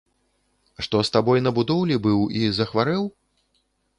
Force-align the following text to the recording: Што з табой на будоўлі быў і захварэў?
Што 0.85 1.01
з 1.09 1.13
табой 1.17 1.43
на 1.47 1.51
будоўлі 1.59 1.95
быў 2.07 2.19
і 2.39 2.43
захварэў? 2.61 3.03